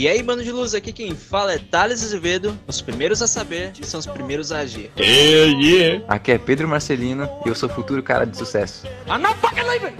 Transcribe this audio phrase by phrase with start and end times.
[0.00, 3.72] E aí, mano de luz, aqui quem fala é Thales Azevedo, os primeiros a saber
[3.82, 4.90] são os primeiros a agir.
[4.96, 6.04] Yeah, yeah.
[6.08, 8.86] Aqui é Pedro Marcelino e eu sou futuro cara de sucesso.
[9.06, 9.94] I'm not fucking leaving.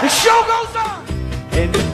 [0.00, 1.91] The show goes on.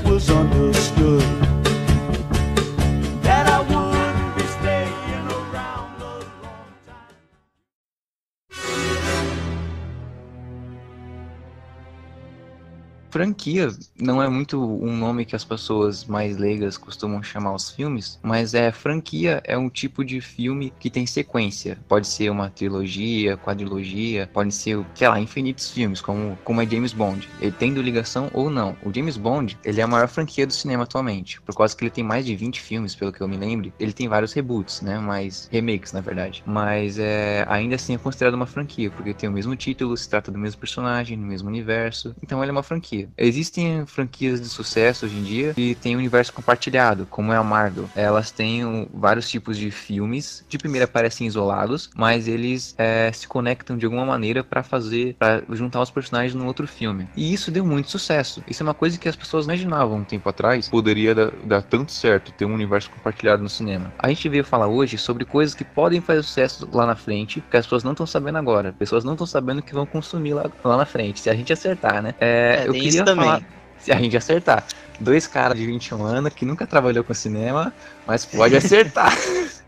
[13.19, 13.69] Franquia
[14.01, 18.55] não é muito um nome que as pessoas mais leigas costumam chamar os filmes, mas
[18.55, 21.77] é franquia é um tipo de filme que tem sequência.
[21.89, 26.93] Pode ser uma trilogia, quadrilogia, pode ser, sei lá, infinitos filmes, como, como é James
[26.93, 27.29] Bond.
[27.41, 28.77] Ele tendo ligação ou não.
[28.85, 31.91] O James Bond, ele é a maior franquia do cinema atualmente, por causa que ele
[31.91, 33.75] tem mais de 20 filmes, pelo que eu me lembre.
[33.81, 36.41] Ele tem vários reboots, né, mais remakes, na verdade.
[36.47, 40.31] Mas é, ainda assim é considerado uma franquia, porque tem o mesmo título, se trata
[40.31, 42.15] do mesmo personagem, no mesmo universo.
[42.23, 43.08] Então ele é uma franquia.
[43.17, 47.43] Existem franquias de sucesso hoje em dia que tem um universo compartilhado, como é a
[47.43, 47.89] Marvel.
[47.95, 50.45] Elas têm vários tipos de filmes.
[50.49, 55.43] De primeira parecem isolados, mas eles é, se conectam de alguma maneira para fazer, para
[55.53, 57.09] juntar os personagens num outro filme.
[57.17, 58.43] E isso deu muito sucesso.
[58.47, 60.69] Isso é uma coisa que as pessoas imaginavam um tempo atrás.
[60.69, 63.93] Poderia dar, dar tanto certo ter um universo compartilhado no cinema.
[63.99, 67.57] A gente veio falar hoje sobre coisas que podem fazer sucesso lá na frente, que
[67.57, 68.73] as pessoas não estão sabendo agora.
[68.79, 72.03] Pessoas não estão sabendo que vão consumir lá, lá na frente, se a gente acertar,
[72.03, 72.15] né?
[72.21, 73.25] É, É, eu queria isso também.
[73.25, 74.65] falar se a gente acertar.
[75.01, 77.73] Dois caras de 21 anos que nunca trabalhou com cinema,
[78.07, 79.17] mas pode acertar.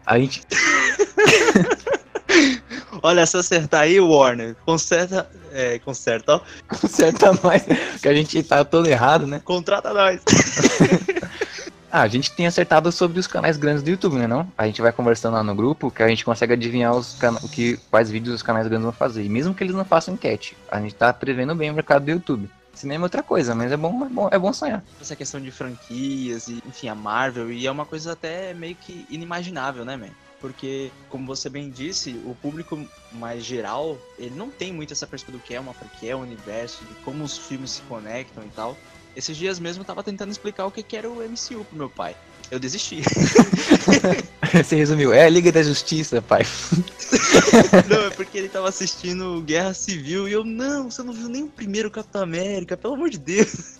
[0.04, 0.42] a gente.
[3.02, 5.30] Olha, se acertar aí, Warner, conserta.
[5.52, 6.40] É, conserta, ó.
[6.68, 7.64] acerta mais,
[8.00, 9.40] que a gente tá todo errado, né?
[9.44, 10.20] Contrata nós.
[11.92, 14.46] Ah, a gente tem acertado sobre os canais grandes do YouTube, né não?
[14.56, 17.80] A gente vai conversando lá no grupo que a gente consegue adivinhar os o que,
[17.90, 19.24] quais vídeos os canais grandes vão fazer.
[19.24, 22.10] E mesmo que eles não façam enquete, a gente tá prevendo bem o mercado do
[22.12, 22.48] YouTube.
[22.80, 24.82] Cinema é outra coisa, mas é bom, é bom, é bom sonhar.
[24.98, 29.06] Essa questão de franquias e, enfim, a Marvel, e é uma coisa até meio que
[29.10, 30.08] inimaginável, né, man?
[30.40, 32.82] Porque, como você bem disse, o público
[33.12, 36.82] mais geral, ele não tem muito essa perspectiva do que é uma franquia, o universo,
[36.86, 38.74] de como os filmes se conectam e tal.
[39.14, 41.90] Esses dias mesmo eu tava tentando explicar o que que era o MCU pro meu
[41.90, 42.16] pai.
[42.50, 43.02] Eu desisti.
[44.52, 46.42] Você resumiu, é a Liga da Justiça, pai.
[47.88, 51.44] não, é porque ele tava assistindo Guerra Civil e eu, não, você não viu nem
[51.44, 53.78] o primeiro Capitão América, pelo amor de Deus.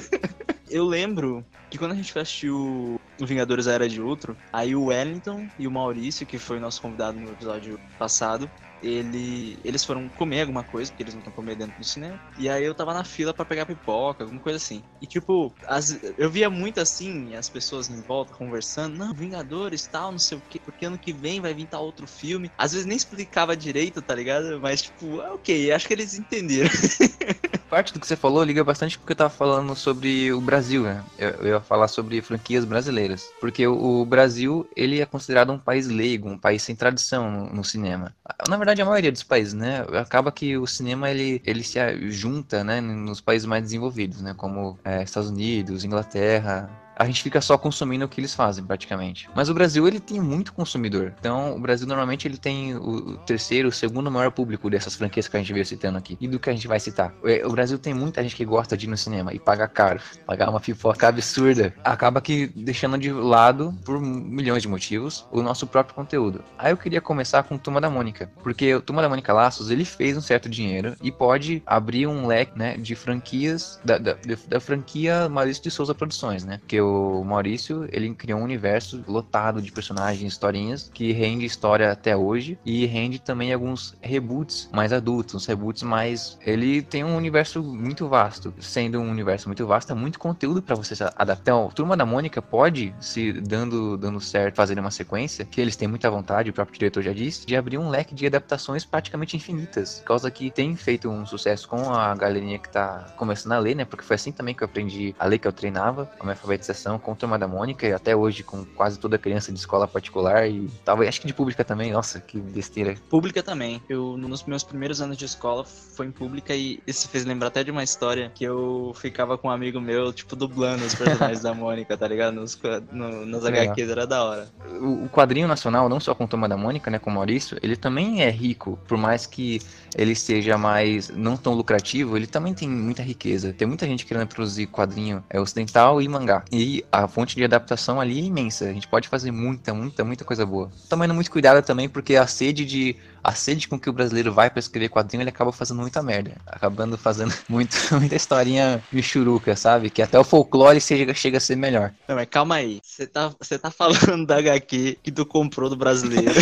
[0.70, 4.34] eu lembro que quando a gente foi assistir o o Vingadores A Era de Ultron,
[4.52, 8.48] aí o Wellington e o Maurício, que foi nosso convidado no episódio passado,
[8.80, 12.20] ele, eles foram comer alguma coisa, porque eles não estão comer dentro do cinema.
[12.36, 14.84] E aí eu tava na fila pra pegar pipoca, alguma coisa assim.
[15.00, 20.12] E tipo, as- eu via muito assim, as pessoas em volta conversando, não, Vingadores tal,
[20.12, 22.52] não sei o quê, porque ano que vem vai vir tal outro filme.
[22.56, 24.60] Às vezes nem explicava direito, tá ligado?
[24.60, 26.70] Mas tipo, ah, ok, acho que eles entenderam.
[27.68, 31.04] Parte do que você falou liga bastante porque eu tava falando sobre o Brasil, né?
[31.18, 33.30] Eu, eu ia falar sobre franquias brasileiras.
[33.40, 37.52] Porque o, o Brasil, ele é considerado um país leigo, um país sem tradição no,
[37.52, 38.14] no cinema.
[38.48, 39.84] Na verdade, a maioria dos países, né?
[40.00, 41.78] Acaba que o cinema, ele, ele se
[42.10, 42.80] junta, né?
[42.80, 44.34] Nos países mais desenvolvidos, né?
[44.34, 49.30] Como é, Estados Unidos, Inglaterra, a gente fica só consumindo o que eles fazem, praticamente.
[49.34, 51.14] Mas o Brasil, ele tem muito consumidor.
[51.20, 55.36] Então, o Brasil, normalmente, ele tem o terceiro, o segundo maior público dessas franquias que
[55.36, 56.18] a gente veio citando aqui.
[56.20, 57.14] E do que a gente vai citar.
[57.24, 60.00] É, O Brasil tem muita gente que gosta de ir no cinema e paga caro.
[60.26, 61.72] Pagar uma pipoca absurda.
[61.84, 66.42] Acaba que deixando de lado, por milhões de motivos, o nosso próprio conteúdo.
[66.58, 68.30] Aí eu queria começar com o Turma da Mônica.
[68.42, 72.26] Porque o Turma da Mônica Laços, ele fez um certo dinheiro e pode abrir um
[72.26, 74.16] leque, né, de franquias, da, da,
[74.48, 76.58] da franquia Maurício de Souza Produções, né?
[76.58, 82.16] Porque o Maurício, ele criou um universo lotado de personagens, historinhas, que rende história até
[82.16, 86.38] hoje e rende também alguns reboots mais adultos, uns reboots mais...
[86.44, 88.54] Ele tem um universo muito vasto.
[88.58, 91.38] Sendo um universo muito vasto, é muito conteúdo para você se adaptar.
[91.40, 95.88] Então, Turma da Mônica pode, se dando, dando certo, fazer uma sequência, que eles têm
[95.88, 100.00] muita vontade, o próprio diretor já disse, de abrir um leque de adaptações praticamente infinitas.
[100.00, 103.74] Por causa que tem feito um sucesso com a galerinha que tá começando a ler,
[103.74, 103.84] né?
[103.84, 106.77] Porque foi assim também que eu aprendi a ler, que eu treinava, a minha alfabetização
[106.98, 110.68] com Turma da Mônica, e até hoje com quase toda criança de escola particular e
[110.84, 112.94] talvez, acho que de pública também, nossa, que besteira.
[113.10, 113.82] Pública também.
[113.88, 117.64] Eu, nos meus primeiros anos de escola, foi em pública e isso fez lembrar até
[117.64, 121.54] de uma história que eu ficava com um amigo meu, tipo, dublando os personagens da
[121.54, 122.34] Mônica, tá ligado?
[122.34, 122.58] Nos,
[122.92, 123.44] no, nas.
[123.48, 124.48] HQs, era da hora.
[124.80, 127.76] o, o quadrinho nacional, não só com Turma da Mônica, né, com o Maurício, ele
[127.76, 129.60] também é rico, por mais que
[129.96, 133.52] ele seja mais não tão lucrativo, ele também tem muita riqueza.
[133.52, 136.44] Tem muita gente querendo produzir quadrinho é, ocidental e mangá.
[136.50, 138.66] E a fonte de adaptação ali é imensa.
[138.66, 140.70] A gente pode fazer muita, muita, muita coisa boa.
[140.88, 142.96] Tomando muito cuidado também, porque a sede de.
[143.28, 146.32] A sede com que o brasileiro vai para escrever quadrinho, ele acaba fazendo muita merda.
[146.46, 149.90] Acabando fazendo muito, muita historinha michuruca, sabe?
[149.90, 151.92] Que até o folclore chega, chega a ser melhor.
[152.08, 152.80] Não, mas calma aí.
[152.82, 153.30] Você tá,
[153.60, 156.32] tá falando da HQ que tu comprou do brasileiro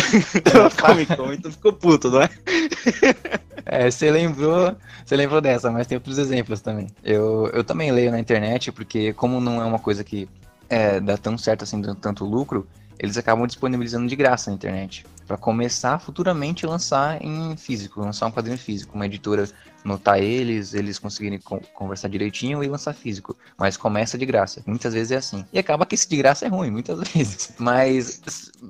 [0.81, 2.29] Comic Con e tu ficou puto, não é?
[3.69, 6.87] É, você lembrou, você lembrou dessa, mas tem outros exemplos também.
[7.03, 10.29] Eu, eu também leio na internet, porque como não é uma coisa que
[10.69, 12.65] é, dá tão certo assim, tanto lucro,
[12.97, 15.05] eles acabam disponibilizando de graça na internet.
[15.27, 18.95] Pra começar futuramente lançar em físico, lançar um quadrinho físico.
[18.95, 19.45] Uma editora
[19.83, 23.35] notar eles, eles conseguirem con- conversar direitinho e lançar físico.
[23.57, 24.61] Mas começa de graça.
[24.65, 25.45] Muitas vezes é assim.
[25.51, 27.53] E acaba que esse de graça é ruim, muitas vezes.
[27.57, 28.21] Mas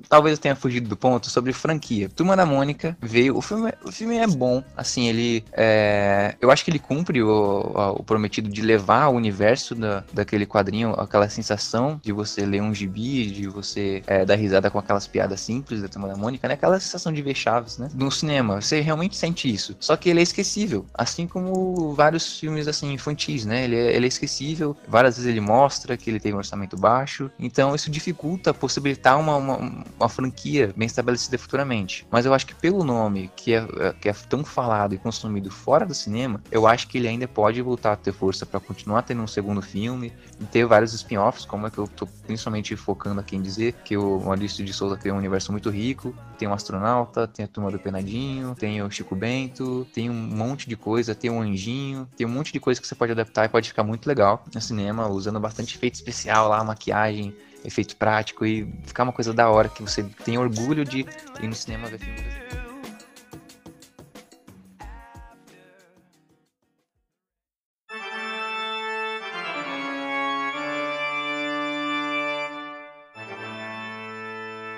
[0.09, 2.09] talvez eu tenha fugido do ponto sobre franquia.
[2.09, 3.36] Turma da Mônica veio.
[3.38, 4.63] O filme, o filme é bom.
[4.75, 5.44] Assim, ele.
[5.54, 10.45] é, eu acho que ele cumpre o, o prometido de levar o universo da, daquele
[10.45, 15.07] quadrinho, aquela sensação de você ler um gibi, de você é, dar risada com aquelas
[15.07, 16.54] piadas simples da Turma da Mônica, né?
[16.54, 17.89] Aquela sensação de ver Chaves, né?
[17.94, 19.75] No cinema, você realmente sente isso.
[19.80, 20.86] Só que ele é esquecível.
[20.97, 23.65] Assim como vários filmes, assim, infantis, né?
[23.65, 24.75] Ele é, ele é esquecível.
[24.88, 27.29] Várias vezes ele mostra que ele tem um orçamento baixo.
[27.39, 32.05] Então isso dificulta possibilitar uma, uma, uma franquia bem estabelecida futuramente.
[32.09, 35.85] Mas eu acho que pelo nome, que é, que é tão falado e consumido fora
[35.85, 39.21] do cinema, eu acho que ele ainda pode voltar a ter força para continuar tendo
[39.21, 43.35] um segundo filme e ter vários spin-offs, como é que eu tô principalmente focando aqui
[43.35, 47.27] em dizer, que o Maurício de Souza criou um universo muito rico, tem um astronauta,
[47.27, 51.30] tem a turma do Penadinho, tem o Chico Bento, tem um monte de coisa, tem
[51.30, 54.07] um anjinho, tem um monte de coisa que você pode adaptar e pode ficar muito
[54.07, 57.36] legal no cinema, usando bastante efeito especial lá, maquiagem,
[57.66, 61.06] efeito prático e ficar uma coisa da hora que você tem orgulho de
[61.42, 62.67] ir no cinema ver filme brasileiro.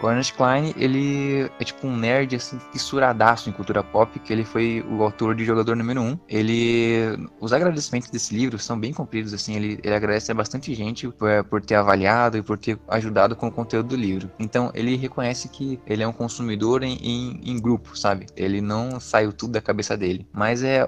[0.10, 4.86] Ernest Klein, ele é tipo um nerd, assim, fissuradaço em cultura pop, que ele foi
[4.90, 6.20] o autor de Jogador Número 1.
[6.28, 7.28] Ele...
[7.40, 11.44] Os agradecimentos desse livro são bem compridos, assim, ele, ele agradece a bastante gente por,
[11.46, 14.30] por ter avaliado e por ter ajudado com o conteúdo do livro.
[14.40, 18.26] Então, ele reconhece que ele é um consumidor em, em, em grupo, sabe?
[18.36, 20.28] Ele não saiu tudo da cabeça dele.
[20.34, 20.88] Mas é...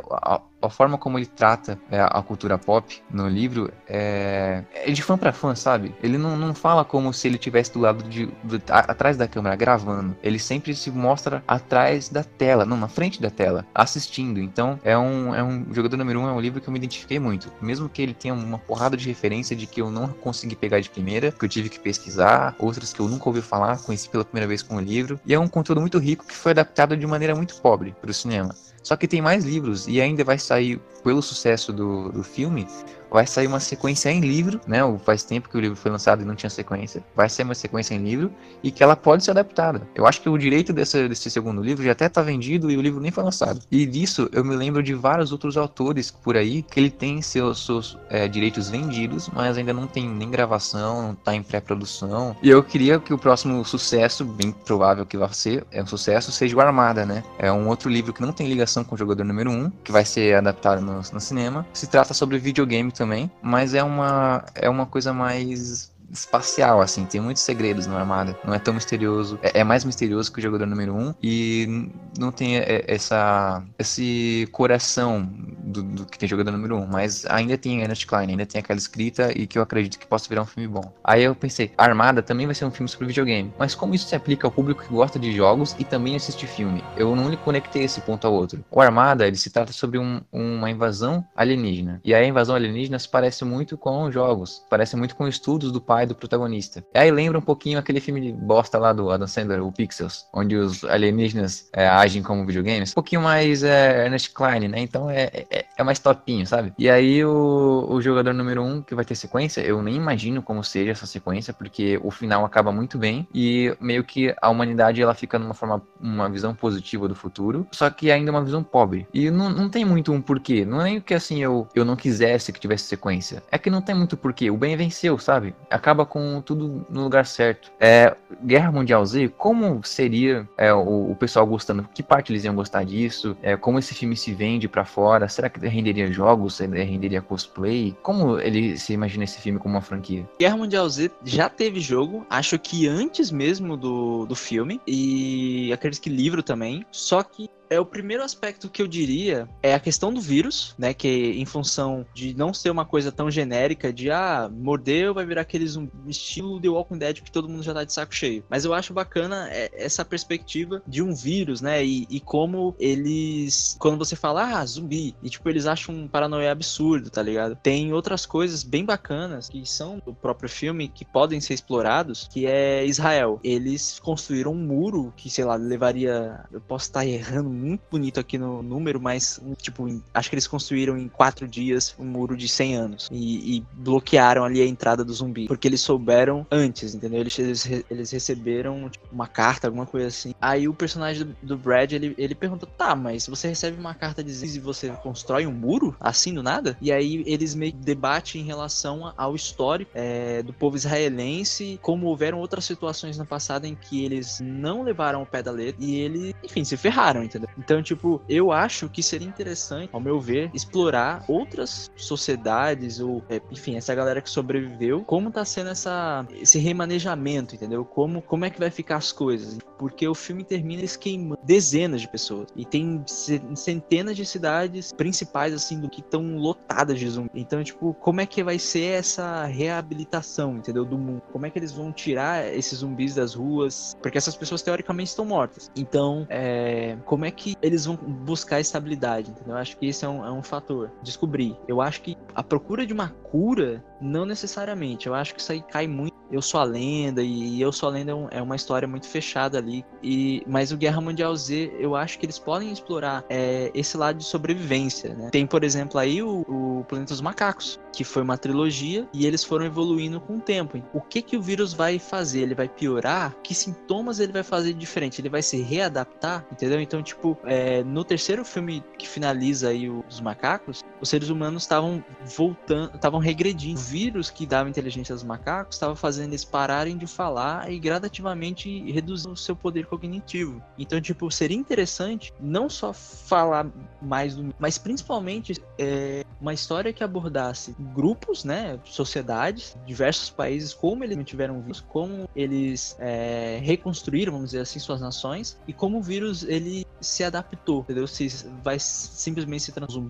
[0.61, 5.17] a forma como ele trata é, a cultura pop no livro é, é de fã
[5.17, 5.93] pra fã, sabe?
[6.01, 9.27] Ele não, não fala como se ele tivesse do lado de, do- a- atrás da
[9.27, 10.15] câmera gravando.
[10.21, 14.39] Ele sempre se mostra atrás da tela, não na frente da tela, assistindo.
[14.39, 17.19] Então é um, é um jogador número um é um livro que eu me identifiquei
[17.19, 20.79] muito, mesmo que ele tenha uma porrada de referência de que eu não consegui pegar
[20.79, 24.25] de primeira, que eu tive que pesquisar, outras que eu nunca ouvi falar, conheci pela
[24.25, 25.19] primeira vez com o livro.
[25.25, 28.13] E é um conteúdo muito rico que foi adaptado de maneira muito pobre para o
[28.13, 28.55] cinema.
[28.83, 32.67] Só que tem mais livros e ainda vai sair, pelo sucesso do, do filme,
[33.11, 34.79] vai sair uma sequência em livro, né?
[35.03, 37.03] Faz tempo que o livro foi lançado e não tinha sequência.
[37.15, 38.31] Vai sair uma sequência em livro
[38.63, 39.81] e que ela pode ser adaptada.
[39.93, 43.01] Eu acho que o direito desse segundo livro já até tá vendido e o livro
[43.01, 43.59] nem foi lançado.
[43.69, 47.65] E disso eu me lembro de vários outros autores por aí que ele tem seus,
[47.65, 52.35] seus é, direitos vendidos, mas ainda não tem nem gravação, não tá em pré-produção.
[52.41, 56.31] E eu queria que o próximo sucesso, bem provável que vai ser, é um sucesso,
[56.31, 57.23] seja o Armada, né?
[57.37, 60.05] É um outro livro que não tem ligação com o jogador número 1, que vai
[60.05, 61.65] ser adaptado no, no cinema.
[61.73, 67.21] Se trata sobre videogame também, mas é uma, é uma coisa mais espacial, assim, tem
[67.21, 68.37] muitos segredos no Armada.
[68.43, 69.39] Não é tão misterioso.
[69.41, 74.47] É, é mais misterioso que o jogador número 1 e não tem é, essa, esse
[74.51, 75.27] coração
[75.63, 78.77] do, do que tem jogador número 1, mas ainda tem Ernest Klein, ainda tem aquela
[78.77, 80.91] escrita e que eu acredito que possa virar um filme bom.
[81.03, 84.15] Aí eu pensei, Armada também vai ser um filme sobre videogame, mas como isso se
[84.15, 86.83] aplica ao público que gosta de jogos e também assiste filme?
[86.95, 88.63] Eu não lhe conectei esse ponto ao outro.
[88.69, 92.01] O Armada, ele se trata sobre um- uma invasão alienígena.
[92.03, 96.00] E a invasão alienígena se parece muito com jogos, parece muito com estudos do pai
[96.05, 96.84] do protagonista.
[96.93, 100.25] E aí lembra um pouquinho aquele filme de bosta lá do Adam Sandler, o Pixels,
[100.34, 102.91] onde os alienígenas é, agem como videogames.
[102.91, 104.79] Um pouquinho mais é, Ernest Klein, né?
[104.79, 106.74] Então é, é, é mais topinho, sabe?
[106.77, 110.63] E aí o, o jogador número um que vai ter sequência, eu nem imagino como
[110.63, 115.13] seja essa sequência, porque o final acaba muito bem e meio que a humanidade ela
[115.13, 119.08] fica numa forma, uma visão positiva do futuro, só que ainda uma visão pobre.
[119.13, 120.63] E não, não tem muito um porquê.
[120.65, 123.41] Não é nem que assim eu, eu não quisesse que tivesse sequência.
[123.51, 124.51] É que não tem muito porquê.
[124.51, 125.55] O bem venceu, sabe?
[125.70, 127.71] Acaba com tudo no lugar certo.
[127.79, 131.88] É, Guerra Mundial Z, como seria é, o, o pessoal gostando?
[131.93, 133.36] Que parte eles iam gostar disso?
[133.41, 135.27] É, como esse filme se vende pra fora?
[135.27, 136.60] Será que renderia jogos?
[136.60, 137.95] Renderia cosplay?
[138.01, 140.27] Como ele se imagina esse filme como uma franquia?
[140.39, 146.01] Guerra Mundial Z já teve jogo, acho que antes mesmo do, do filme, e acredito
[146.01, 146.86] que livro também.
[146.91, 150.93] Só que é o primeiro aspecto que eu diria é a questão do vírus, né?
[150.93, 155.41] Que em função de não ser uma coisa tão genérica de ah, mordeu, vai virar
[155.41, 158.43] aquele zumbi, estilo The Walking Dead que todo mundo já tá de saco cheio.
[158.49, 161.83] Mas eu acho bacana é, essa perspectiva de um vírus, né?
[161.83, 163.77] E, e como eles.
[163.79, 167.55] Quando você fala, ah, zumbi, e tipo, eles acham um paranoia absurdo, tá ligado?
[167.55, 172.45] Tem outras coisas bem bacanas que são do próprio filme que podem ser explorados, que
[172.45, 173.39] é Israel.
[173.41, 176.43] Eles construíram um muro que, sei lá, levaria.
[176.51, 180.98] Eu posso estar errando muito bonito aqui no número, mas, tipo, acho que eles construíram
[180.98, 183.10] em quatro dias um muro de 100 anos.
[183.12, 185.48] E, e bloquearam ali a entrada do zumbi.
[185.48, 187.20] Porque eles souberam antes, entendeu?
[187.20, 190.34] Eles, eles, eles receberam tipo, uma carta, alguma coisa assim.
[190.41, 194.24] Aí o personagem do, do Brad, ele, ele pergunta: tá, mas você recebe uma carta
[194.24, 196.77] de Ziz e você constrói um muro assim do nada?
[196.82, 202.08] E aí eles meio que debatem em relação ao histórico é, do povo israelense, como
[202.08, 205.96] houveram outras situações no passado em que eles não levaram o pé da letra e
[205.96, 207.50] eles, enfim, se ferraram, entendeu?
[207.58, 213.41] Então, tipo, eu acho que seria interessante, ao meu ver, explorar outras sociedades ou, é,
[213.51, 217.84] enfim, essa galera que sobreviveu, como tá sendo essa, esse remanejamento, entendeu?
[217.86, 219.58] Como, como é que vai ficar as coisas?
[219.77, 224.91] Porque o filme termina eles queimando dezenas de pessoas e tem ce- centenas de cidades
[224.93, 227.29] principais, assim, do que estão lotadas de zumbi.
[227.34, 230.86] Então, tipo, como é que vai ser essa reabilitação, entendeu?
[230.86, 231.22] Do mundo?
[231.31, 233.96] Como é que eles vão tirar esses zumbis das ruas?
[234.01, 235.70] Porque essas pessoas teoricamente estão mortas.
[235.75, 239.55] Então, é, como é que eles vão buscar estabilidade, entendeu?
[239.55, 240.91] Eu acho que esse é um, é um fator.
[241.01, 241.55] Descobrir.
[241.67, 245.07] Eu acho que a procura de uma cura, não necessariamente.
[245.07, 246.19] Eu acho que isso aí cai muito.
[246.31, 249.57] Eu sou a lenda e Eu sou a lenda é é uma história muito fechada
[249.57, 249.85] ali.
[250.01, 254.17] E mas o Guerra Mundial Z, eu acho que eles podem explorar é, esse lado
[254.17, 255.29] de sobrevivência, né?
[255.29, 259.43] Tem, por exemplo, aí o, o Planeta dos Macacos, que foi uma trilogia e eles
[259.43, 260.81] foram evoluindo com o tempo.
[260.93, 262.41] O que que o vírus vai fazer?
[262.41, 263.35] Ele vai piorar?
[263.43, 265.21] Que sintomas ele vai fazer diferente?
[265.21, 266.79] Ele vai se readaptar, entendeu?
[266.79, 272.03] Então, tipo, é, no terceiro filme que finaliza aí os macacos, os seres humanos estavam
[272.25, 273.79] voltando, estavam regredindo.
[273.79, 278.91] O vírus que dava inteligência aos macacos estava fazendo eles pararem de falar e gradativamente
[278.91, 280.61] reduzir o seu poder cognitivo.
[280.77, 283.67] Então, tipo, seria interessante não só falar
[284.01, 291.03] mais do, mas principalmente é, uma história que abordasse grupos, né, sociedades, diversos países, como
[291.03, 296.01] eles tiveram vírus, como eles é, reconstruíram, vamos dizer assim, suas nações e como o
[296.01, 298.07] vírus ele se adaptou, entendeu?
[298.07, 298.27] Se
[298.63, 300.01] vai simplesmente se transformar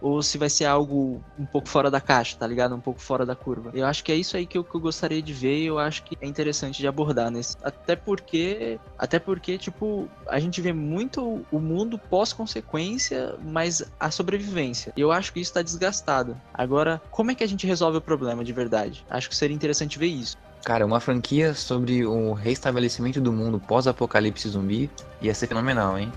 [0.00, 2.74] ou se vai ser algo um pouco fora da caixa, tá ligado?
[2.74, 3.70] Um pouco fora da curva.
[3.74, 5.78] Eu acho que é isso aí que eu, que eu gostaria de ver e eu
[5.78, 7.56] acho que é interessante de abordar nesse.
[7.62, 14.92] Até porque, até porque, tipo, a gente vê muito o mundo pós-consequência, mas a sobrevivência.
[14.96, 16.36] E eu acho que isso tá desgastado.
[16.52, 19.04] Agora, como é que a gente resolve o problema de verdade?
[19.08, 20.36] Acho que seria interessante ver isso.
[20.64, 24.90] Cara, uma franquia sobre o restabelecimento do mundo pós-apocalipse zumbi
[25.22, 26.12] ia ser fenomenal, hein?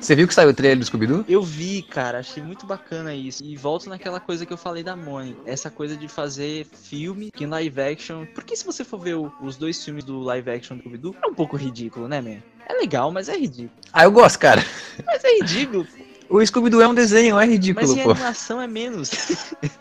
[0.00, 1.24] Você viu que saiu o trailer do Scooby-Doo?
[1.28, 3.42] Eu vi, cara, achei muito bacana isso.
[3.44, 5.40] E volto naquela coisa que eu falei da Mônica.
[5.44, 8.24] Essa coisa de fazer filme que em live action.
[8.34, 11.26] Porque se você for ver o- os dois filmes do live action do Scooby-Doo, é
[11.26, 12.38] um pouco ridículo, né, man?
[12.66, 13.70] É legal, mas é ridículo.
[13.92, 14.64] Ah, eu gosto, cara.
[15.04, 15.86] Mas é ridículo.
[16.30, 18.10] O Scooby-Doo é um desenho, é ridículo, mas pô.
[18.10, 19.10] animação é menos.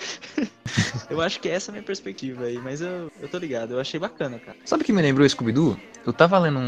[1.09, 2.57] eu acho que essa é a minha perspectiva aí.
[2.57, 3.73] Mas eu, eu tô ligado.
[3.73, 4.57] Eu achei bacana, cara.
[4.65, 5.77] Sabe o que me lembrou Scooby-Doo?
[6.05, 6.61] Eu tava lendo um,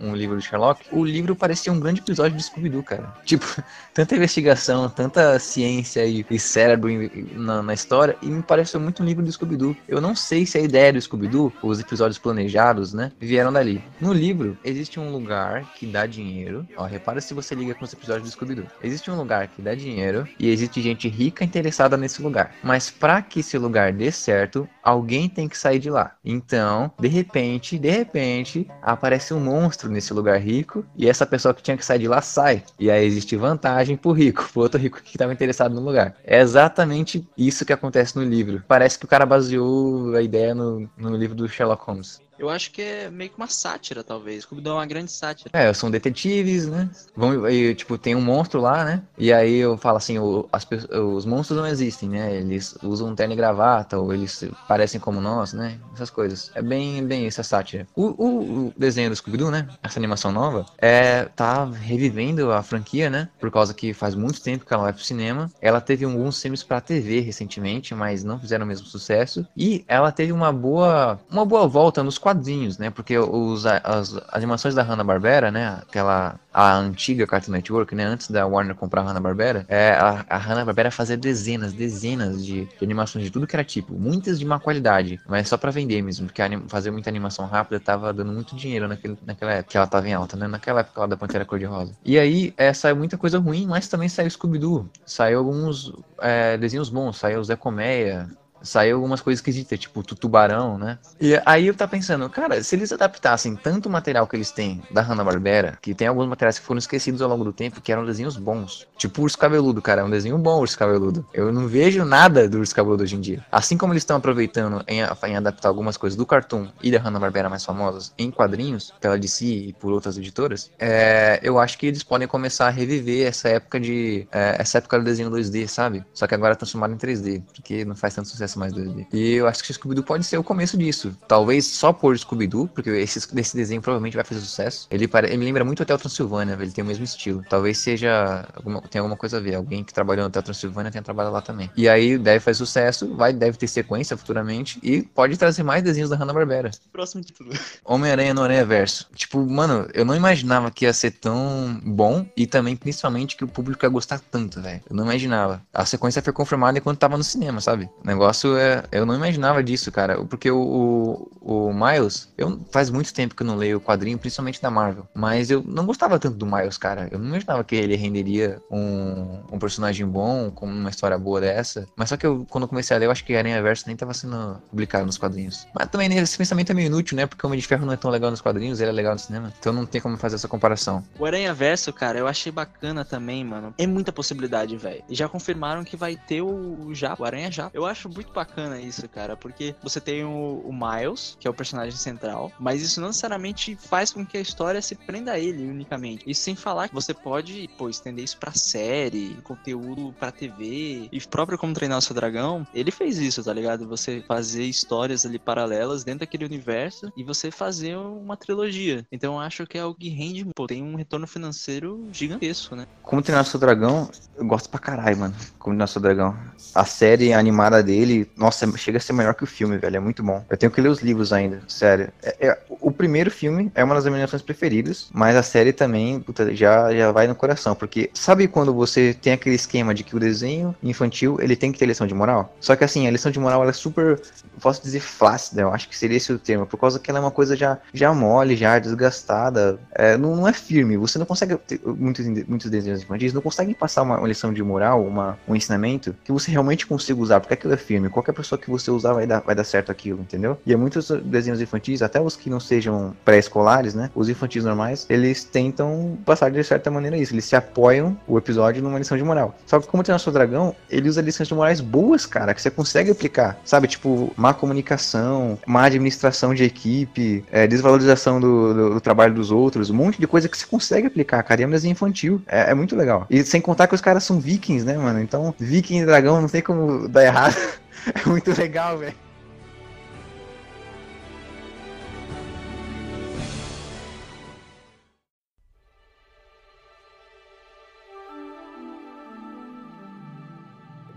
[0.00, 3.14] um, um livro do Sherlock, o livro parecia um grande episódio de Scooby-Doo, cara.
[3.24, 3.46] Tipo,
[3.94, 9.00] tanta investigação, tanta ciência e, e cérebro em- na, na história, e me pareceu muito
[9.00, 9.76] um livro do Scooby-Doo.
[9.86, 13.80] Eu não sei se a ideia do Scooby-Doo, os episódios planejados, né, vieram dali.
[14.00, 16.66] No livro, existe um lugar que dá dinheiro.
[16.76, 18.66] Ó, repara se você liga com os episódios do Scooby-Doo.
[18.82, 22.52] Existe um lugar que dá dinheiro e existe gente rica interessada nesse lugar.
[22.60, 26.12] Mas pra que esse lugar dê certo, alguém tem que sair de lá.
[26.24, 31.62] Então, de repente, de repente, aparece um monstro nesse lugar rico e essa pessoa que
[31.62, 32.62] tinha que sair de lá sai.
[32.78, 36.14] E aí existe vantagem pro rico, pro outro rico que estava interessado no lugar.
[36.24, 38.62] É exatamente isso que acontece no livro.
[38.68, 42.20] Parece que o cara baseou a ideia no, no livro do Sherlock Holmes.
[42.36, 44.42] Eu acho que é meio que uma sátira, talvez.
[44.42, 45.50] Scooby-Doo é uma grande sátira.
[45.52, 46.90] É, são detetives, né?
[47.14, 49.02] Vão, e, tipo, tem um monstro lá, né?
[49.16, 52.34] E aí eu falo assim, o- as os monstros não existem, né?
[52.36, 55.78] Eles usam terno e gravata, ou eles parecem como nós, né?
[55.94, 56.50] Essas coisas.
[56.54, 57.86] É bem, bem essa sátira.
[57.94, 59.68] O, o- o desenho do Scooby-Doo, né?
[59.82, 63.28] Essa animação nova, é, tá revivendo a franquia, né?
[63.38, 65.48] Por causa que faz muito tempo que ela vai pro cinema.
[65.60, 69.46] Ela teve alguns filmes pra TV recentemente, mas não fizeram o mesmo sucesso.
[69.56, 72.88] E ela teve uma boa, uma boa volta nos quadrinhos, né?
[72.90, 75.78] Porque os, as animações da Hanna-Barbera, né?
[75.82, 78.04] Aquela, a antiga Cartoon Network, né?
[78.04, 82.84] Antes da Warner comprar a Hanna-Barbera, é, a, a Hanna-Barbera fazia dezenas, dezenas de, de
[82.84, 83.98] animações de tudo que era tipo.
[83.98, 86.26] Muitas de má qualidade, mas só pra vender mesmo.
[86.26, 89.86] Porque anim- fazer muita animação rápida tava dando muito dinheiro naquele, naquela época, que ela
[89.86, 90.48] tava em alta, né?
[90.48, 91.92] Naquela época lá da Pantera Cor-de-Rosa.
[92.02, 94.88] E aí, é, saiu muita coisa ruim, mas também saiu Scooby-Doo.
[95.04, 98.28] Saiu alguns é, desenhos bons, saiu Zé Colmeia,
[98.64, 100.98] saiu algumas coisas esquisitas, tipo Tutubarão, né?
[101.20, 105.02] E aí eu tava pensando, cara, se eles adaptassem tanto material que eles têm da
[105.02, 108.36] Hanna-Barbera, que tem alguns materiais que foram esquecidos ao longo do tempo, que eram desenhos
[108.36, 108.86] bons.
[108.96, 111.26] Tipo o Urso Cabeludo, cara, é um desenho bom, o Urso Cabeludo.
[111.32, 113.44] Eu não vejo nada do Urso Cabeludo hoje em dia.
[113.50, 117.48] Assim como eles estão aproveitando em, em adaptar algumas coisas do Cartoon e da Hanna-Barbera
[117.48, 122.02] mais famosas em quadrinhos, pela DC e por outras editoras, é, eu acho que eles
[122.02, 124.26] podem começar a reviver essa época de...
[124.32, 126.04] é, essa época do desenho 2D, sabe?
[126.12, 129.06] Só que agora transformado em 3D, porque não faz tanto sucesso mais 2D.
[129.12, 131.16] E eu acho que o Scooby-Doo pode ser o começo disso.
[131.26, 134.86] Talvez só por Scooby-Doo, porque esse, esse desenho provavelmente vai fazer sucesso.
[134.90, 135.28] Ele, pare...
[135.28, 137.42] ele me lembra muito Hotel Transilvânia, ele tem o mesmo estilo.
[137.48, 138.46] Talvez seja.
[138.54, 138.80] Alguma...
[138.82, 139.54] tem alguma coisa a ver.
[139.54, 141.70] Alguém que trabalhou no Hotel Transilvânia tenha trabalhado lá também.
[141.76, 144.78] E aí deve fazer sucesso, vai, deve ter sequência futuramente.
[144.82, 146.70] E pode trazer mais desenhos da Hanna-Barbera.
[146.92, 147.50] Próximo título.
[147.84, 149.08] Homem-Aranha no Aranha Verso.
[149.14, 153.48] Tipo, mano, eu não imaginava que ia ser tão bom e também, principalmente, que o
[153.48, 154.80] público ia gostar tanto, velho.
[154.88, 155.62] Eu não imaginava.
[155.72, 157.88] A sequência foi confirmada enquanto tava no cinema, sabe?
[158.02, 158.84] O negócio é.
[158.92, 160.22] Eu não imaginava disso, cara.
[160.24, 164.18] Porque o, o, o Miles, eu faz muito tempo que eu não leio o quadrinho,
[164.18, 165.06] principalmente da Marvel.
[165.14, 167.08] Mas eu não gostava tanto do Miles, cara.
[167.10, 171.86] Eu não imaginava que ele renderia um, um personagem bom, com uma história boa dessa.
[171.96, 173.96] Mas só que eu, quando eu comecei a ler, eu acho que Aranha Verso nem
[173.96, 175.66] tava sendo publicado nos quadrinhos.
[175.74, 177.26] Mas também né, esse pensamento é meio inútil, né?
[177.26, 179.18] Porque o Homem de Ferro não é tão legal nos quadrinhos, ele é legal no
[179.18, 179.52] cinema.
[179.58, 181.04] Então não tem como fazer essa comparação.
[181.18, 183.74] O Aranha Verso, cara, eu achei bacana também, mano.
[183.78, 185.02] É muita possibilidade, velho.
[185.08, 187.70] E já confirmaram que vai ter o Japa, o Aranha Japa.
[187.74, 191.54] Eu acho muito bacana isso, cara, porque você tem o, o Miles, que é o
[191.54, 195.68] personagem central, mas isso não necessariamente faz com que a história se prenda a ele
[195.68, 196.24] unicamente.
[196.26, 201.08] Isso sem falar que você pode, pô, estender isso pra série, conteúdo pra TV.
[201.10, 203.88] E próprio Como Treinar o Seu Dragão, ele fez isso, tá ligado?
[203.88, 209.04] Você fazer histórias ali paralelas dentro daquele universo e você fazer uma trilogia.
[209.10, 212.84] Então eu acho que é algo que rende, pô, tem um retorno financeiro gigantesco, né?
[213.02, 215.34] Como Treinar Seu Dragão, eu gosto pra caralho, mano.
[215.58, 216.36] Como Treinar Seu Dragão.
[216.74, 219.96] A série animada dele, nossa, chega a ser melhor que o filme, velho.
[219.96, 220.44] É muito bom.
[220.48, 222.08] Eu tenho que ler os livros ainda, sério.
[222.22, 226.20] É- é- o primeiro filme é uma das minhas animações preferidas, mas a série também,
[226.20, 227.74] puta, já, já vai no coração.
[227.74, 231.78] Porque sabe quando você tem aquele esquema de que o desenho infantil, ele tem que
[231.78, 232.54] ter lição de moral?
[232.60, 234.20] Só que assim, a lição de moral, ela é super,
[234.60, 235.62] posso dizer, flácida.
[235.62, 236.66] Eu acho que seria esse o termo.
[236.66, 239.78] Por causa que ela é uma coisa já, já mole, já desgastada.
[239.94, 240.96] É, não, não é firme.
[240.96, 244.62] Você não consegue, ter- muitos, muitos desenhos infantis não conseguem passar uma, uma lição de
[244.62, 248.03] moral, uma, um ensinamento que você realmente consiga usar, porque aquilo é firme.
[248.10, 250.58] Qualquer pessoa que você usar vai dar, vai dar certo aquilo, entendeu?
[250.66, 254.10] E é muitos desenhos infantis, até os que não sejam pré-escolares, né?
[254.14, 257.32] Os infantis normais, eles tentam passar de certa maneira isso.
[257.34, 259.54] Eles se apoiam o episódio numa lição de moral.
[259.66, 262.60] Só que como tem o seu dragão, ele usa lições de morais boas, cara, que
[262.62, 263.58] você consegue aplicar.
[263.64, 269.50] Sabe, tipo, má comunicação, má administração de equipe, é, desvalorização do, do- do trabalho dos
[269.50, 271.60] outros, um monte de coisa que você consegue aplicar, cara.
[271.60, 272.42] E é um desenho infantil.
[272.46, 273.26] É, é muito legal.
[273.30, 275.20] E sem contar que os caras são vikings, né, mano?
[275.20, 277.54] Então, viking e dragão não tem como dar errado.
[278.14, 279.14] É muito legal, velho.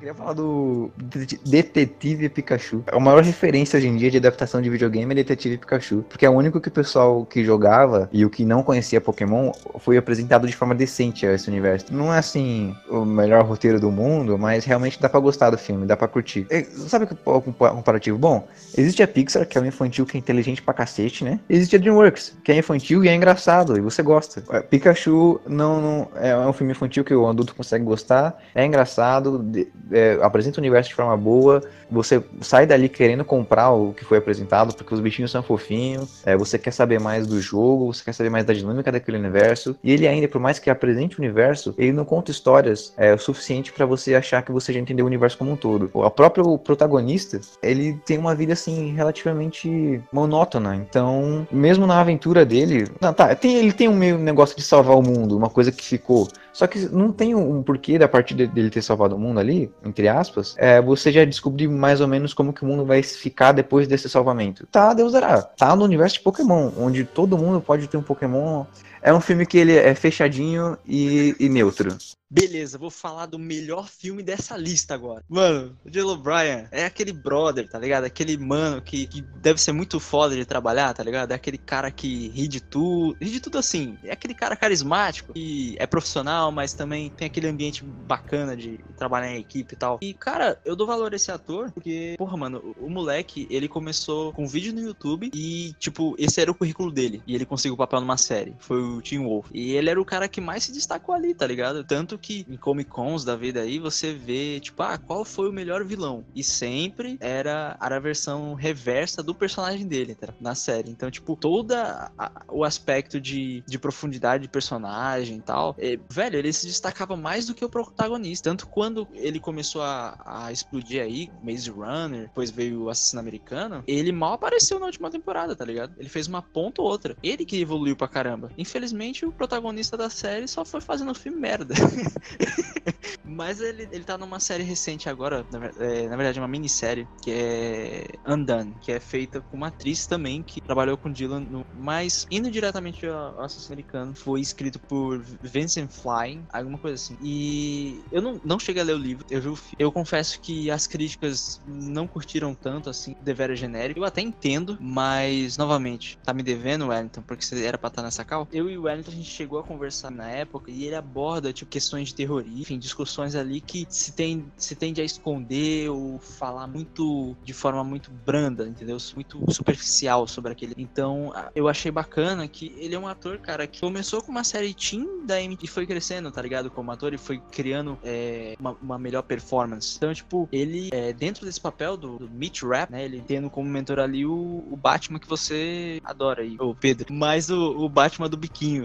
[0.07, 2.83] Queria falar do Det- Detetive Pikachu.
[2.87, 6.05] A maior referência hoje em dia de adaptação de videogame é Detetive Pikachu.
[6.07, 9.51] Porque é o único que o pessoal que jogava e o que não conhecia Pokémon
[9.79, 11.93] foi apresentado de forma decente a esse universo.
[11.93, 15.85] Não é assim o melhor roteiro do mundo, mas realmente dá pra gostar do filme,
[15.85, 16.47] dá pra curtir.
[16.49, 18.47] É, sabe que o comparativo bom?
[18.77, 21.39] Existe a Pixar, que é um infantil que é inteligente pra cacete, né?
[21.49, 24.43] Existe a DreamWorks, que é infantil e é engraçado, e você gosta.
[24.51, 29.39] É, Pikachu não, não é um filme infantil que o adulto consegue gostar, é engraçado,
[29.39, 29.67] de-
[29.97, 34.17] é, apresenta o universo de forma boa, você sai dali querendo comprar o que foi
[34.17, 38.13] apresentado, porque os bichinhos são fofinhos, é, você quer saber mais do jogo, você quer
[38.13, 41.73] saber mais da dinâmica daquele universo, e ele ainda, por mais que apresente o universo,
[41.77, 45.07] ele não conta histórias é, o suficiente pra você achar que você já entendeu o
[45.07, 45.89] universo como um todo.
[45.93, 52.87] O próprio protagonista, ele tem uma vida assim relativamente monótona, então, mesmo na aventura dele,
[53.01, 55.83] não, tá, tem, ele tem um meio negócio de salvar o mundo, uma coisa que
[55.83, 59.39] ficou, só que não tem um porquê da partir de- dele ter salvado o mundo
[59.39, 63.01] ali, entre aspas, é, você já descobrir mais ou menos como que o mundo vai
[63.01, 64.67] ficar depois desse salvamento.
[64.67, 65.41] Tá, Deus dará.
[65.41, 68.65] Tá no universo de Pokémon, onde todo mundo pode ter um Pokémon.
[69.07, 71.97] É um filme que ele é fechadinho e, e neutro.
[72.29, 75.23] Beleza, vou falar do melhor filme dessa lista agora.
[75.29, 78.03] Mano, o Jill O'Brien é aquele brother, tá ligado?
[78.03, 81.31] Aquele mano que, que deve ser muito foda de trabalhar, tá ligado?
[81.31, 83.15] É aquele cara que ri de tudo.
[83.21, 83.97] Ri de tudo assim.
[84.03, 89.31] É aquele cara carismático, que é profissional, mas também tem aquele ambiente bacana de trabalhar
[89.31, 89.97] em equipe e tal.
[90.01, 94.33] E, cara, eu dou valor a esse ator porque, porra, mano, o moleque, ele começou
[94.33, 97.23] com vídeo no YouTube e, tipo, esse era o currículo dele.
[97.25, 98.53] E ele conseguiu o papel numa série.
[98.59, 99.49] Foi o Tim Wolf.
[99.53, 101.83] E ele era o cara que mais se destacou ali, tá ligado?
[101.83, 105.53] Tanto que em Comic Cons da vida aí você vê, tipo, ah, qual foi o
[105.53, 106.25] melhor vilão?
[106.35, 110.33] E sempre era a versão reversa do personagem dele, tá?
[110.39, 110.91] Na série.
[110.91, 116.37] Então, tipo, toda a- o aspecto de, de profundidade de personagem e tal, é, velho,
[116.37, 118.49] ele se destacava mais do que o protagonista.
[118.49, 123.83] Tanto quando ele começou a, a explodir aí, Maze Runner, depois veio o Assassino Americano,
[123.87, 125.93] ele mal apareceu na última temporada, tá ligado?
[125.97, 127.17] Ele fez uma ponta ou outra.
[127.21, 128.49] Ele que evoluiu pra caramba.
[128.57, 128.86] Infelizmente,
[129.25, 131.73] o protagonista da série só foi fazendo filme merda.
[133.23, 137.31] Mas ele, ele tá numa série recente agora, na, é, na verdade, uma minissérie, que
[137.31, 142.25] é Undone, que é feita com uma atriz também que trabalhou com Dylan, no, mas
[142.31, 147.17] indo diretamente ao Assassino Americano, foi escrito por Vincent Fly, alguma coisa assim.
[147.21, 149.75] E eu não, não cheguei a ler o livro, eu vi o filme.
[149.77, 153.99] Eu confesso que as críticas não curtiram tanto, assim, deveras genérico.
[153.99, 158.23] Eu até entendo, mas, novamente, tá me devendo, Wellington, porque você era pra estar nessa
[158.23, 158.47] cal.
[158.51, 161.69] Eu e o Wellington, a gente chegou a conversar na época e ele aborda, tipo,
[161.69, 166.67] questões de terrorismo, enfim, discussões ali que se, tem, se tende a esconder ou falar
[166.67, 168.97] muito, de forma muito branda, entendeu?
[169.15, 170.73] Muito superficial sobre aquele.
[170.77, 174.73] Então, eu achei bacana que ele é um ator, cara, que começou com uma série
[174.73, 176.69] teen da MTV e foi crescendo, tá ligado?
[176.71, 179.95] Como ator e foi criando é, uma, uma melhor performance.
[179.97, 183.05] Então, tipo, ele, é, dentro desse papel do, do Mitch Rapp, né?
[183.05, 187.13] Ele tendo como mentor ali o, o Batman que você adora aí, o Pedro.
[187.13, 188.37] Mas o, o Batman do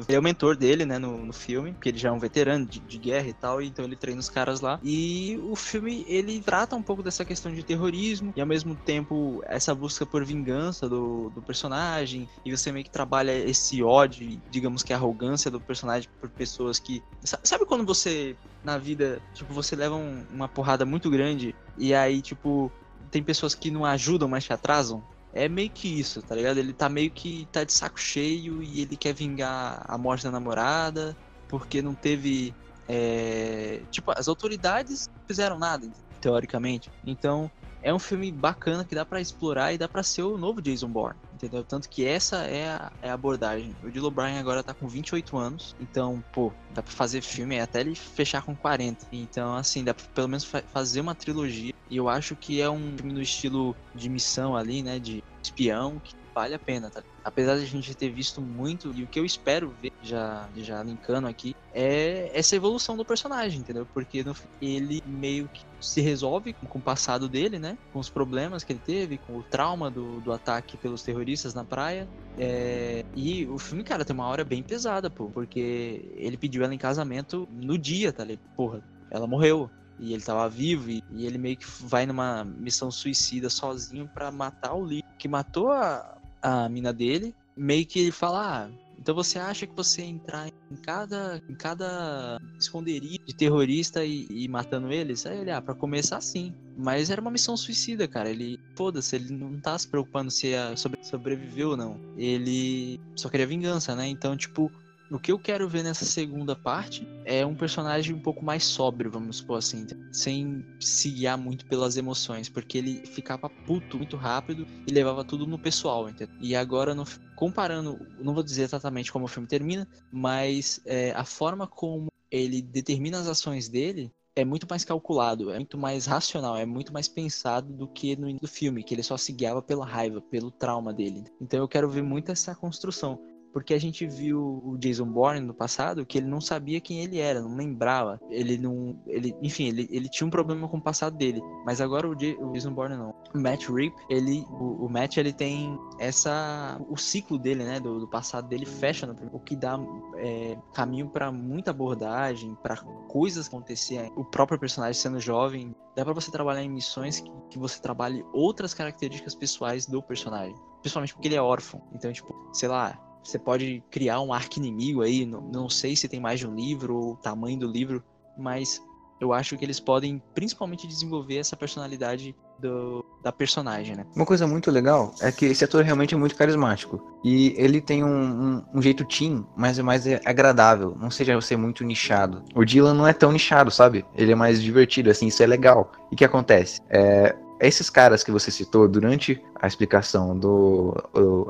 [0.08, 2.66] Ele é o mentor dele, né, no, no filme, porque ele já é um veterano
[2.66, 4.78] de, de guerra e tal, então ele treina os caras lá.
[4.82, 9.40] E o filme, ele trata um pouco dessa questão de terrorismo e ao mesmo tempo
[9.46, 14.82] essa busca por vingança do, do personagem e você meio que trabalha esse ódio, digamos
[14.82, 17.02] que a arrogância do personagem por pessoas que...
[17.24, 21.94] Sa- Sabe quando você, na vida, tipo, você leva um- uma porrada muito grande e
[21.94, 22.70] aí, tipo,
[23.10, 25.02] tem pessoas que não ajudam, mas te atrasam?
[25.32, 26.58] É meio que isso, tá ligado?
[26.58, 30.30] Ele tá meio que tá de saco cheio e ele quer vingar a morte da
[30.30, 31.16] namorada
[31.48, 32.54] porque não teve.
[32.88, 35.88] é, Tipo, as autoridades fizeram nada,
[36.20, 36.90] teoricamente.
[37.04, 37.50] Então,
[37.82, 40.88] é um filme bacana que dá pra explorar e dá pra ser o novo Jason
[40.88, 41.64] Bourne, entendeu?
[41.64, 43.74] Tanto que essa é a, é a abordagem.
[43.82, 47.80] O Dylan Bryan agora tá com 28 anos, então, pô, dá pra fazer filme até
[47.80, 49.06] ele fechar com 40.
[49.12, 51.72] Então, assim, dá pra pelo menos fa- fazer uma trilogia.
[51.90, 54.98] E eu acho que é um filme no estilo de missão ali, né?
[54.98, 57.02] De espião, que vale a pena, tá?
[57.24, 60.82] Apesar de a gente ter visto muito, e o que eu espero ver, já, já
[60.82, 63.86] linkando aqui, é essa evolução do personagem, entendeu?
[63.86, 67.76] Porque no, ele meio que se resolve com o passado dele, né?
[67.92, 71.64] Com os problemas que ele teve, com o trauma do, do ataque pelos terroristas na
[71.64, 72.08] praia.
[72.38, 76.74] É, e o filme, cara, tem uma hora bem pesada, pô, porque ele pediu ela
[76.74, 78.48] em casamento no dia, tá ligado?
[78.56, 79.70] Porra, ela morreu.
[79.98, 84.74] E ele tava vivo, e, ele meio que vai numa missão suicida sozinho pra matar
[84.74, 87.34] o Lee, que matou a, a mina dele.
[87.56, 92.38] Meio que ele fala: Ah, então você acha que você entrar em cada, em cada
[92.58, 95.26] esconderijo de terrorista e, e matando eles?
[95.26, 96.54] Aí ele, ah, pra começar sim.
[96.76, 98.30] Mas era uma missão suicida, cara.
[98.30, 102.00] Ele, foda-se, ele não tá se preocupando se sobre, sobreviveu ou não.
[102.16, 104.06] Ele só queria vingança, né?
[104.06, 104.70] Então, tipo,
[105.12, 109.10] o que eu quero ver nessa segunda parte é um personagem um pouco mais sóbrio,
[109.10, 114.66] vamos supor assim, sem se guiar muito pelas emoções, porque ele ficava puto muito rápido
[114.86, 116.34] e levava tudo no pessoal, entendeu?
[116.40, 117.04] E agora, no,
[117.36, 122.62] comparando, não vou dizer exatamente como o filme termina, mas é, a forma como ele
[122.62, 127.06] determina as ações dele é muito mais calculado, é muito mais racional, é muito mais
[127.06, 130.50] pensado do que no início do filme, que ele só se guiava pela raiva, pelo
[130.50, 131.24] trauma dele.
[131.40, 133.20] Então eu quero ver muito essa construção.
[133.52, 137.18] Porque a gente viu o Jason Bourne no passado que ele não sabia quem ele
[137.18, 138.18] era, não lembrava.
[138.30, 138.96] Ele não.
[139.06, 141.42] Ele, enfim, ele, ele tinha um problema com o passado dele.
[141.64, 143.14] Mas agora o, Ja- o Jason Bourne não.
[143.34, 144.44] O Matt Rip, ele.
[144.50, 146.80] O, o Matt ele tem essa.
[146.88, 147.78] O ciclo dele, né?
[147.78, 149.36] Do, do passado dele fecha no primeiro.
[149.36, 149.78] O que dá
[150.16, 152.76] é, caminho pra muita abordagem, pra
[153.08, 154.12] coisas acontecerem.
[154.16, 155.74] O próprio personagem sendo jovem.
[155.94, 160.54] Dá pra você trabalhar em missões que, que você trabalhe outras características pessoais do personagem.
[160.80, 161.82] Principalmente porque ele é órfão.
[161.92, 165.24] Então, tipo, sei lá, você pode criar um arco inimigo aí.
[165.24, 168.02] Não, não sei se tem mais de um livro ou o tamanho do livro,
[168.36, 168.82] mas
[169.20, 174.04] eu acho que eles podem principalmente desenvolver essa personalidade do, da personagem, né?
[174.16, 177.00] Uma coisa muito legal é que esse ator realmente é muito carismático.
[177.24, 180.96] E ele tem um, um, um jeito teen, mas é mais agradável.
[180.98, 182.42] Não seja você muito nichado.
[182.52, 184.04] O Dylan não é tão nichado, sabe?
[184.14, 185.92] Ele é mais divertido, assim, isso é legal.
[186.10, 186.80] E o que acontece?
[186.90, 187.34] É,
[187.66, 190.94] esses caras que você citou durante a explicação do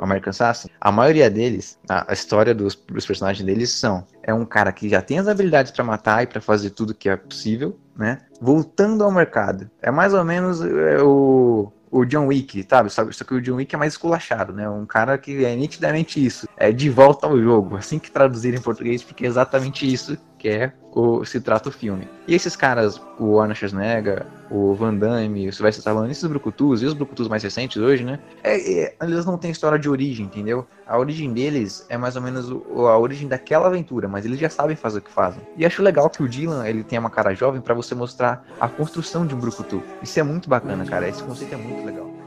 [0.00, 4.44] American Assassin, a maioria deles, a, a história dos, dos, personagens deles são é um
[4.44, 7.78] cara que já tem as habilidades para matar e para fazer tudo que é possível,
[7.96, 8.18] né?
[8.40, 9.70] Voltando ao mercado.
[9.80, 12.88] É mais ou menos é, o o John Wick, sabe?
[12.90, 14.66] Só que o John Wick é mais esculachado, né?
[14.68, 16.48] Um cara que é nitidamente isso.
[16.56, 17.76] É de volta ao jogo.
[17.76, 21.72] Assim que traduzir em português, porque é exatamente isso que é o, se trata o
[21.72, 22.08] filme.
[22.26, 26.86] E esses caras, o Arnold Schwarzenegger, o Van Damme, o Sylvester Stallone, esses brucutus, e
[26.86, 28.18] os brucutus mais recentes hoje, né?
[28.42, 30.66] É, é, eles não têm história de origem, entendeu?
[30.84, 34.50] A origem deles é mais ou menos o, a origem daquela aventura, mas eles já
[34.50, 35.40] sabem fazer o que fazem.
[35.56, 38.68] E acho legal que o Dylan, ele tenha uma cara jovem para você mostrar a
[38.68, 39.80] construção de um brucutu.
[40.02, 41.08] Isso é muito bacana, cara.
[41.08, 42.21] Esse conceito é muito legal.